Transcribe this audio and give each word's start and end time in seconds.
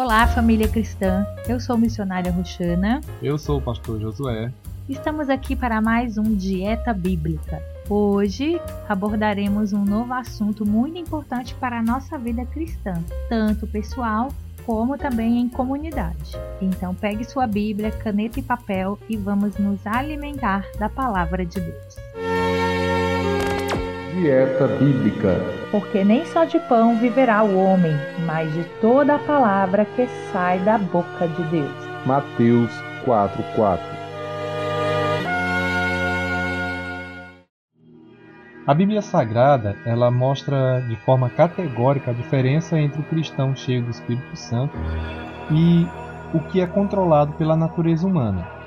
Olá, 0.00 0.28
família 0.28 0.68
cristã. 0.68 1.26
Eu 1.48 1.58
sou 1.58 1.76
missionária 1.76 2.30
Roxana. 2.30 3.00
Eu 3.20 3.36
sou 3.36 3.58
o 3.58 3.60
pastor 3.60 4.00
Josué. 4.00 4.52
Estamos 4.88 5.28
aqui 5.28 5.56
para 5.56 5.80
mais 5.80 6.16
um 6.16 6.36
Dieta 6.36 6.94
Bíblica. 6.94 7.60
Hoje 7.90 8.60
abordaremos 8.88 9.72
um 9.72 9.84
novo 9.84 10.14
assunto 10.14 10.64
muito 10.64 10.96
importante 10.96 11.52
para 11.56 11.80
a 11.80 11.82
nossa 11.82 12.16
vida 12.16 12.46
cristã, 12.46 12.94
tanto 13.28 13.66
pessoal 13.66 14.28
como 14.64 14.96
também 14.96 15.40
em 15.40 15.48
comunidade. 15.48 16.38
Então 16.62 16.94
pegue 16.94 17.24
sua 17.24 17.48
Bíblia, 17.48 17.90
caneta 17.90 18.38
e 18.38 18.42
papel 18.42 18.96
e 19.08 19.16
vamos 19.16 19.58
nos 19.58 19.84
alimentar 19.84 20.64
da 20.78 20.88
palavra 20.88 21.44
de 21.44 21.58
Deus. 21.58 21.96
Dieta 24.18 24.66
Bíblica. 24.66 25.40
Porque 25.70 26.02
nem 26.02 26.24
só 26.26 26.44
de 26.44 26.58
pão 26.60 26.98
viverá 26.98 27.44
o 27.44 27.56
homem, 27.56 27.92
mas 28.26 28.52
de 28.52 28.64
toda 28.80 29.14
a 29.14 29.18
palavra 29.18 29.84
que 29.84 30.08
sai 30.32 30.58
da 30.60 30.76
boca 30.76 31.28
de 31.28 31.42
Deus. 31.44 31.88
Mateus 32.04 32.70
4:4. 33.04 33.78
A 38.66 38.74
Bíblia 38.74 39.00
Sagrada, 39.00 39.76
ela 39.86 40.10
mostra 40.10 40.80
de 40.88 40.96
forma 40.96 41.30
categórica 41.30 42.10
a 42.10 42.14
diferença 42.14 42.78
entre 42.78 43.00
o 43.00 43.04
cristão 43.04 43.54
cheio 43.54 43.84
do 43.84 43.90
Espírito 43.90 44.36
Santo 44.36 44.76
e 45.50 45.86
o 46.36 46.40
que 46.40 46.60
é 46.60 46.66
controlado 46.66 47.32
pela 47.34 47.56
natureza 47.56 48.06
humana. 48.06 48.57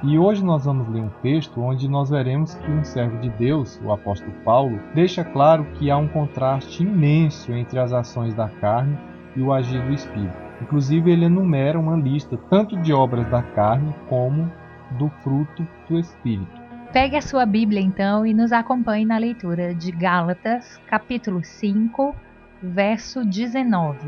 E 0.00 0.16
hoje 0.16 0.44
nós 0.44 0.64
vamos 0.64 0.88
ler 0.88 1.02
um 1.02 1.10
texto 1.22 1.60
onde 1.60 1.88
nós 1.88 2.08
veremos 2.08 2.54
que 2.54 2.70
um 2.70 2.84
servo 2.84 3.18
de 3.18 3.28
Deus, 3.30 3.80
o 3.82 3.90
apóstolo 3.90 4.32
Paulo, 4.44 4.80
deixa 4.94 5.24
claro 5.24 5.64
que 5.74 5.90
há 5.90 5.96
um 5.96 6.06
contraste 6.06 6.84
imenso 6.84 7.52
entre 7.52 7.80
as 7.80 7.92
ações 7.92 8.32
da 8.32 8.48
carne 8.48 8.96
e 9.34 9.42
o 9.42 9.52
agir 9.52 9.82
do 9.82 9.92
Espírito. 9.92 10.36
Inclusive, 10.62 11.10
ele 11.10 11.24
enumera 11.24 11.80
uma 11.80 11.96
lista 11.96 12.38
tanto 12.48 12.76
de 12.76 12.92
obras 12.92 13.28
da 13.28 13.42
carne 13.42 13.92
como 14.08 14.48
do 14.92 15.08
fruto 15.22 15.66
do 15.88 15.98
Espírito. 15.98 16.68
Pegue 16.92 17.16
a 17.16 17.22
sua 17.22 17.44
Bíblia 17.44 17.80
então 17.80 18.24
e 18.24 18.32
nos 18.32 18.52
acompanhe 18.52 19.04
na 19.04 19.18
leitura 19.18 19.74
de 19.74 19.90
Gálatas, 19.90 20.80
capítulo 20.86 21.42
5, 21.42 22.14
verso 22.62 23.24
19. 23.24 23.98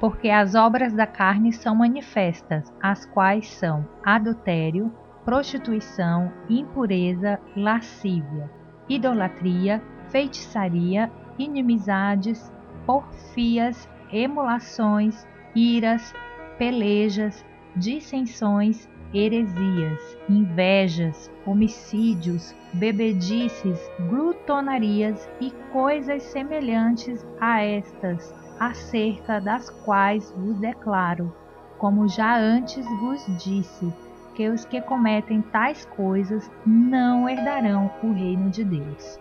Porque 0.00 0.30
as 0.30 0.54
obras 0.54 0.94
da 0.94 1.06
carne 1.06 1.52
são 1.52 1.76
manifestas, 1.76 2.72
as 2.82 3.04
quais 3.04 3.46
são 3.46 3.86
adultério, 4.02 4.90
prostituição, 5.24 6.32
impureza, 6.48 7.40
lascívia, 7.56 8.50
idolatria, 8.88 9.82
feitiçaria, 10.10 11.10
inimizades, 11.38 12.52
porfias, 12.86 13.88
emulações, 14.12 15.26
iras, 15.54 16.12
pelejas, 16.58 17.44
dissensões, 17.76 18.88
heresias, 19.14 20.18
invejas, 20.28 21.30
homicídios, 21.46 22.54
bebedices, 22.74 23.80
glutonarias 24.08 25.28
e 25.40 25.50
coisas 25.72 26.22
semelhantes 26.24 27.24
a 27.40 27.62
estas, 27.62 28.34
acerca 28.58 29.40
das 29.40 29.70
quais 29.70 30.30
vos 30.32 30.58
declaro, 30.58 31.34
como 31.78 32.08
já 32.08 32.36
antes 32.36 32.84
vos 33.00 33.24
disse, 33.42 33.92
que 34.34 34.48
os 34.48 34.64
que 34.64 34.80
cometem 34.80 35.42
tais 35.42 35.84
coisas 35.84 36.50
não 36.66 37.28
herdarão 37.28 37.90
o 38.02 38.12
reino 38.12 38.50
de 38.50 38.64
Deus. 38.64 39.18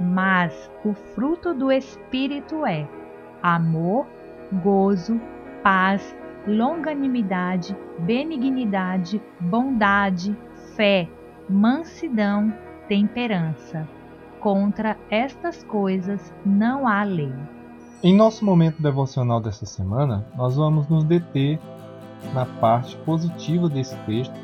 Mas 0.00 0.70
o 0.84 0.94
fruto 0.94 1.54
do 1.54 1.70
Espírito 1.70 2.64
é 2.64 2.88
amor, 3.42 4.06
gozo, 4.62 5.20
paz, 5.62 6.14
longanimidade, 6.46 7.76
benignidade, 8.00 9.22
bondade, 9.40 10.36
fé, 10.76 11.08
mansidão, 11.48 12.52
temperança. 12.88 13.88
Contra 14.40 14.96
estas 15.10 15.62
coisas 15.62 16.32
não 16.44 16.86
há 16.86 17.04
lei. 17.04 17.32
Em 18.02 18.16
nosso 18.16 18.44
momento 18.44 18.82
devocional 18.82 19.40
dessa 19.40 19.64
semana, 19.64 20.26
nós 20.36 20.56
vamos 20.56 20.88
nos 20.88 21.04
deter 21.04 21.60
na 22.34 22.44
parte 22.44 22.96
positiva 22.98 23.68
desse 23.68 23.96
texto, 23.98 24.34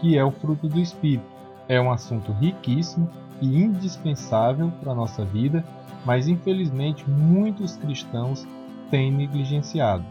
que 0.00 0.16
é 0.16 0.24
o 0.24 0.30
fruto 0.30 0.68
do 0.68 0.80
Espírito. 0.80 1.24
É 1.68 1.80
um 1.80 1.90
assunto 1.90 2.32
riquíssimo 2.32 3.08
e 3.40 3.62
indispensável 3.62 4.70
para 4.80 4.92
a 4.92 4.94
nossa 4.94 5.24
vida, 5.24 5.64
mas 6.04 6.28
infelizmente 6.28 7.08
muitos 7.08 7.76
cristãos 7.76 8.46
têm 8.90 9.12
negligenciado. 9.12 10.04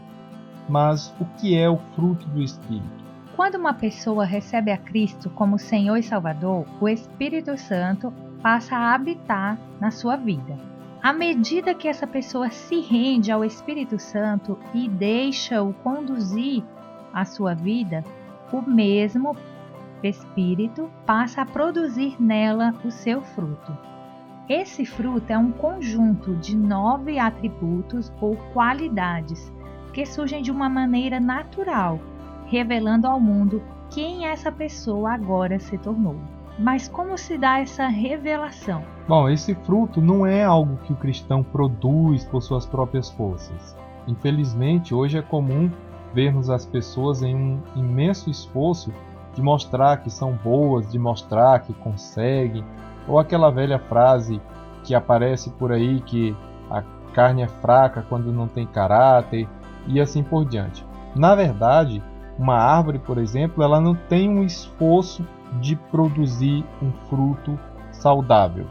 Mas 0.68 1.14
o 1.20 1.24
que 1.38 1.56
é 1.56 1.68
o 1.68 1.78
fruto 1.94 2.26
do 2.28 2.42
Espírito? 2.42 3.00
Quando 3.36 3.56
uma 3.56 3.74
pessoa 3.74 4.24
recebe 4.24 4.70
a 4.70 4.76
Cristo 4.76 5.30
como 5.30 5.58
Senhor 5.58 5.96
e 5.96 6.02
Salvador, 6.02 6.66
o 6.80 6.88
Espírito 6.88 7.56
Santo 7.56 8.12
passa 8.42 8.76
a 8.76 8.94
habitar 8.94 9.58
na 9.80 9.90
sua 9.90 10.16
vida. 10.16 10.58
À 11.02 11.12
medida 11.12 11.74
que 11.74 11.88
essa 11.88 12.06
pessoa 12.06 12.50
se 12.50 12.80
rende 12.80 13.32
ao 13.32 13.44
Espírito 13.44 13.98
Santo 13.98 14.58
e 14.74 14.88
deixa-o 14.88 15.72
conduzir 15.72 16.62
a 17.12 17.24
sua 17.24 17.54
vida, 17.54 18.04
o 18.52 18.60
mesmo 18.60 19.34
Espírito 20.02 20.90
passa 21.04 21.42
a 21.42 21.46
produzir 21.46 22.16
nela 22.18 22.74
o 22.84 22.90
seu 22.90 23.20
fruto. 23.20 23.76
Esse 24.48 24.84
fruto 24.84 25.30
é 25.30 25.38
um 25.38 25.52
conjunto 25.52 26.34
de 26.36 26.56
nove 26.56 27.18
atributos 27.18 28.12
ou 28.20 28.36
qualidades 28.52 29.52
que 29.92 30.06
surgem 30.06 30.42
de 30.42 30.50
uma 30.50 30.68
maneira 30.68 31.20
natural, 31.20 32.00
revelando 32.46 33.06
ao 33.06 33.20
mundo 33.20 33.62
quem 33.90 34.26
essa 34.26 34.50
pessoa 34.50 35.12
agora 35.12 35.58
se 35.58 35.76
tornou. 35.76 36.16
Mas 36.58 36.88
como 36.88 37.16
se 37.16 37.36
dá 37.36 37.58
essa 37.58 37.86
revelação? 37.86 38.82
Bom, 39.06 39.28
esse 39.28 39.54
fruto 39.54 40.00
não 40.00 40.26
é 40.26 40.44
algo 40.44 40.78
que 40.78 40.92
o 40.92 40.96
cristão 40.96 41.42
produz 41.42 42.24
por 42.24 42.42
suas 42.42 42.66
próprias 42.66 43.10
forças. 43.10 43.76
Infelizmente, 44.06 44.94
hoje 44.94 45.18
é 45.18 45.22
comum 45.22 45.70
vermos 46.14 46.50
as 46.50 46.66
pessoas 46.66 47.22
em 47.22 47.34
um 47.34 47.60
imenso 47.76 48.30
esforço 48.30 48.92
de 49.34 49.42
mostrar 49.42 49.98
que 49.98 50.10
são 50.10 50.32
boas, 50.32 50.90
de 50.90 50.98
mostrar 50.98 51.60
que 51.60 51.72
conseguem, 51.72 52.64
ou 53.06 53.18
aquela 53.18 53.50
velha 53.50 53.78
frase 53.78 54.40
que 54.84 54.94
aparece 54.94 55.50
por 55.50 55.72
aí 55.72 56.00
que 56.00 56.36
a 56.70 56.82
carne 57.12 57.42
é 57.42 57.48
fraca 57.48 58.04
quando 58.08 58.32
não 58.32 58.46
tem 58.46 58.66
caráter 58.66 59.48
e 59.86 60.00
assim 60.00 60.22
por 60.22 60.44
diante. 60.44 60.84
Na 61.14 61.34
verdade, 61.34 62.02
uma 62.38 62.54
árvore, 62.54 62.98
por 62.98 63.18
exemplo, 63.18 63.62
ela 63.62 63.80
não 63.80 63.94
tem 63.94 64.28
um 64.28 64.42
esforço 64.42 65.26
de 65.60 65.76
produzir 65.76 66.64
um 66.80 66.92
fruto 67.08 67.58
saudável. 67.92 68.66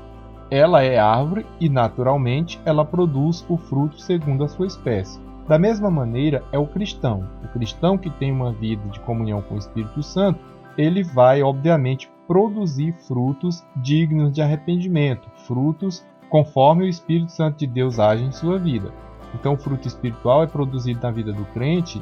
Ela 0.49 0.81
é 0.81 0.97
árvore 0.97 1.45
e, 1.59 1.69
naturalmente, 1.69 2.59
ela 2.65 2.83
produz 2.83 3.45
o 3.47 3.57
fruto 3.57 3.99
segundo 4.01 4.43
a 4.43 4.47
sua 4.47 4.65
espécie. 4.65 5.19
Da 5.49 5.57
mesma 5.57 5.89
maneira, 5.89 6.43
é 6.51 6.59
o 6.59 6.67
cristão. 6.67 7.27
O 7.43 7.47
cristão 7.47 7.97
que 7.97 8.11
tem 8.11 8.31
uma 8.31 8.53
vida 8.53 8.87
de 8.89 8.99
comunhão 8.99 9.41
com 9.41 9.55
o 9.55 9.57
Espírito 9.57 10.03
Santo, 10.03 10.39
ele 10.77 11.03
vai, 11.03 11.41
obviamente, 11.41 12.07
produzir 12.27 12.93
frutos 13.07 13.65
dignos 13.77 14.31
de 14.31 14.43
arrependimento, 14.43 15.27
frutos 15.47 16.05
conforme 16.29 16.83
o 16.83 16.88
Espírito 16.88 17.31
Santo 17.31 17.57
de 17.57 17.65
Deus 17.65 17.97
age 17.97 18.23
em 18.23 18.31
sua 18.31 18.59
vida. 18.59 18.93
Então, 19.33 19.53
o 19.53 19.57
fruto 19.57 19.88
espiritual 19.88 20.43
é 20.43 20.47
produzido 20.47 20.99
na 21.01 21.09
vida 21.09 21.33
do 21.33 21.45
crente 21.45 21.99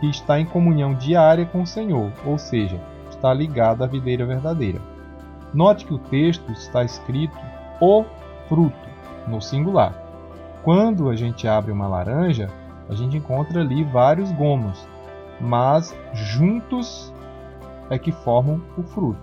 que 0.00 0.10
está 0.10 0.40
em 0.40 0.44
comunhão 0.44 0.92
diária 0.92 1.46
com 1.46 1.62
o 1.62 1.66
Senhor, 1.66 2.10
ou 2.26 2.38
seja, 2.38 2.80
está 3.08 3.32
ligado 3.32 3.84
à 3.84 3.86
videira 3.86 4.26
verdadeira. 4.26 4.82
Note 5.54 5.84
que 5.84 5.94
o 5.94 5.98
texto 5.98 6.50
está 6.50 6.82
escrito 6.82 7.38
o 7.80 8.04
fruto, 8.48 8.88
no 9.28 9.40
singular. 9.40 9.94
Quando 10.64 11.08
a 11.08 11.14
gente 11.14 11.46
abre 11.46 11.70
uma 11.70 11.86
laranja, 11.86 12.50
a 12.90 12.94
gente 12.94 13.16
encontra 13.16 13.60
ali 13.60 13.84
vários 13.84 14.32
gomos, 14.32 14.84
mas 15.40 15.96
juntos 16.12 17.14
é 17.88 17.96
que 17.96 18.10
formam 18.10 18.60
o 18.76 18.82
fruto. 18.82 19.20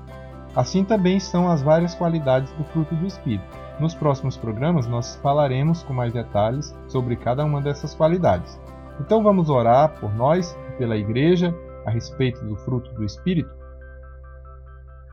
Assim 0.56 0.86
também 0.86 1.20
são 1.20 1.52
as 1.52 1.62
várias 1.62 1.94
qualidades 1.94 2.52
do 2.54 2.64
fruto 2.64 2.96
do 2.96 3.06
Espírito. 3.06 3.46
Nos 3.78 3.94
próximos 3.94 4.38
programas, 4.38 4.88
nós 4.88 5.18
falaremos 5.18 5.84
com 5.84 5.94
mais 5.94 6.14
detalhes 6.14 6.74
sobre 6.88 7.18
cada 7.18 7.44
uma 7.44 7.62
dessas 7.62 7.94
qualidades. 7.94 8.60
Então 9.02 9.22
vamos 9.22 9.50
orar 9.50 10.00
por 10.00 10.16
nós 10.16 10.58
e 10.70 10.78
pela 10.78 10.98
Igreja 10.98 11.54
a 11.86 11.92
respeito 11.92 12.44
do 12.46 12.56
fruto 12.56 12.92
do 12.94 13.04
Espírito? 13.04 13.54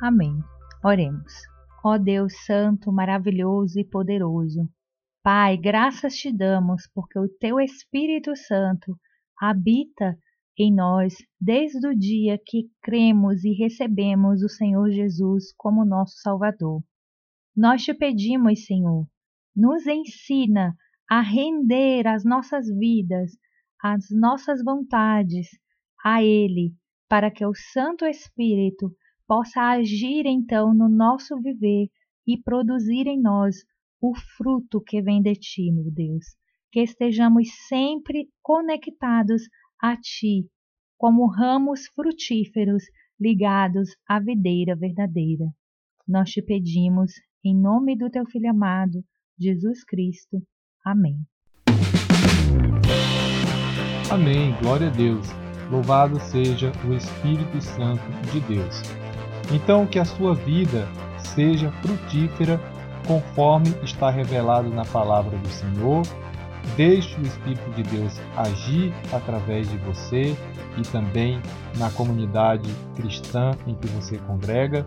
Amém. 0.01 0.39
Oremos. 0.83 1.33
Ó 1.85 1.99
Deus 1.99 2.33
Santo, 2.47 2.93
maravilhoso 2.93 3.79
e 3.79 3.85
poderoso, 3.85 4.67
Pai, 5.25 5.57
graças 5.57 6.17
te 6.17 6.31
damos 6.31 6.87
porque 6.95 7.19
o 7.19 7.27
teu 7.27 7.59
Espírito 7.59 8.37
Santo 8.37 8.95
habita 9.41 10.19
em 10.59 10.71
nós 10.71 11.15
desde 11.41 11.89
o 11.89 11.99
dia 11.99 12.39
que 12.45 12.69
cremos 12.83 13.43
e 13.43 13.55
recebemos 13.55 14.43
o 14.43 14.51
Senhor 14.51 14.91
Jesus 14.91 15.55
como 15.57 15.83
nosso 15.83 16.19
Salvador. 16.19 16.85
Nós 17.57 17.83
te 17.83 17.95
pedimos, 17.95 18.67
Senhor, 18.67 19.09
nos 19.57 19.87
ensina 19.87 20.77
a 21.09 21.23
render 21.23 22.07
as 22.07 22.23
nossas 22.23 22.67
vidas, 22.69 23.31
as 23.83 24.11
nossas 24.11 24.63
vontades, 24.63 25.49
a 26.05 26.23
Ele, 26.23 26.75
para 27.09 27.31
que 27.31 27.47
o 27.47 27.55
Santo 27.73 28.05
Espírito 28.05 28.95
possa 29.27 29.71
agir 29.71 30.27
então 30.27 30.75
no 30.75 30.87
nosso 30.87 31.41
viver 31.41 31.89
e 32.27 32.37
produzir 32.37 33.07
em 33.07 33.19
nós 33.19 33.57
o 34.05 34.13
fruto 34.37 34.83
que 34.83 35.01
vem 35.01 35.23
de 35.23 35.33
Ti, 35.33 35.73
meu 35.73 35.91
Deus. 35.91 36.27
Que 36.71 36.81
estejamos 36.81 37.49
sempre 37.69 38.29
conectados 38.43 39.43
a 39.81 39.97
Ti, 39.97 40.47
como 40.99 41.27
ramos 41.27 41.87
frutíferos 41.95 42.83
ligados 43.19 43.89
à 44.07 44.21
videira 44.21 44.77
verdadeira. 44.77 45.47
Nós 46.07 46.31
te 46.31 46.43
pedimos, 46.43 47.13
em 47.43 47.59
nome 47.59 47.97
do 47.97 48.11
Teu 48.11 48.27
Filho 48.27 48.51
amado, 48.51 49.03
Jesus 49.39 49.83
Cristo. 49.85 50.43
Amém. 50.85 51.17
Amém. 54.11 54.55
Glória 54.61 54.89
a 54.89 54.91
Deus. 54.91 55.27
Louvado 55.71 56.21
seja 56.21 56.73
o 56.87 56.93
Espírito 56.93 57.59
Santo 57.63 58.03
de 58.31 58.41
Deus. 58.41 58.83
Então, 59.51 59.87
que 59.87 59.99
a 59.99 60.05
sua 60.05 60.35
vida 60.35 60.87
seja 61.35 61.73
frutífera 61.81 62.74
conforme 63.07 63.75
está 63.83 64.11
revelado 64.11 64.69
na 64.71 64.85
palavra 64.85 65.37
do 65.37 65.49
Senhor. 65.49 66.03
Deixe 66.77 67.19
o 67.21 67.23
Espírito 67.23 67.71
de 67.73 67.83
Deus 67.83 68.21
agir 68.37 68.95
através 69.13 69.69
de 69.69 69.77
você 69.79 70.37
e 70.77 70.83
também 70.83 71.41
na 71.77 71.91
comunidade 71.91 72.69
cristã 72.97 73.53
em 73.67 73.75
que 73.75 73.87
você 73.89 74.19
congrega. 74.19 74.87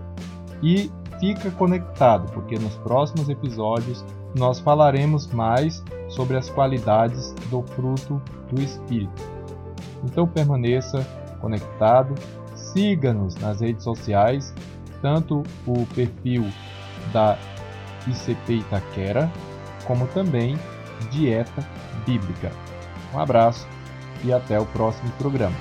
E 0.61 0.91
fica 1.19 1.51
conectado, 1.51 2.31
porque 2.31 2.57
nos 2.57 2.75
próximos 2.77 3.29
episódios 3.29 4.03
nós 4.35 4.59
falaremos 4.59 5.27
mais 5.27 5.83
sobre 6.09 6.37
as 6.37 6.49
qualidades 6.49 7.33
do 7.49 7.61
fruto 7.61 8.21
do 8.51 8.61
Espírito. 8.61 9.21
Então 10.03 10.27
permaneça 10.27 11.05
conectado, 11.39 12.15
siga-nos 12.55 13.35
nas 13.35 13.61
redes 13.61 13.83
sociais, 13.83 14.53
tanto 15.01 15.43
o 15.65 15.85
perfil 15.93 16.45
da 17.13 17.37
ICP 18.07 18.53
Itaquera, 18.53 19.31
como 19.85 20.07
também 20.07 20.57
Dieta 21.11 21.65
Bíblica. 22.05 22.51
Um 23.13 23.19
abraço 23.19 23.67
e 24.23 24.33
até 24.33 24.59
o 24.59 24.65
próximo 24.65 25.11
programa. 25.17 25.55